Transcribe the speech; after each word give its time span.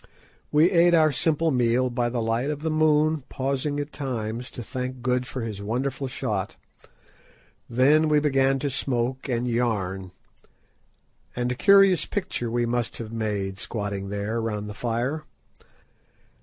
We 0.51 0.71
ate 0.71 0.95
our 0.95 1.11
simple 1.11 1.51
meal 1.51 1.91
by 1.91 2.09
the 2.09 2.23
light 2.23 2.49
of 2.49 2.63
the 2.63 2.71
moon, 2.71 3.23
pausing 3.29 3.79
at 3.79 3.91
times 3.91 4.49
to 4.49 4.63
thank 4.63 5.03
Good 5.03 5.27
for 5.27 5.43
his 5.43 5.61
wonderful 5.61 6.07
shot; 6.07 6.57
then 7.69 8.09
we 8.09 8.19
began 8.19 8.57
to 8.65 8.71
smoke 8.71 9.29
and 9.29 9.47
yarn, 9.47 10.09
and 11.35 11.51
a 11.51 11.55
curious 11.55 12.07
picture 12.07 12.49
we 12.49 12.65
must 12.65 12.97
have 12.97 13.11
made 13.13 13.59
squatting 13.59 14.09
there 14.09 14.41
round 14.41 14.67
the 14.67 14.73
fire. 14.73 15.23